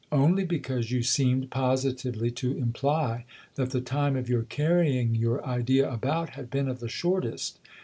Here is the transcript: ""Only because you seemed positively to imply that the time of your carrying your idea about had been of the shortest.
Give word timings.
""Only 0.25 0.45
because 0.45 0.89
you 0.89 1.03
seemed 1.03 1.51
positively 1.51 2.31
to 2.31 2.57
imply 2.57 3.25
that 3.53 3.69
the 3.69 3.81
time 3.81 4.15
of 4.15 4.27
your 4.27 4.41
carrying 4.41 5.13
your 5.13 5.45
idea 5.45 5.87
about 5.87 6.29
had 6.31 6.49
been 6.49 6.67
of 6.67 6.79
the 6.79 6.89
shortest. 6.89 7.59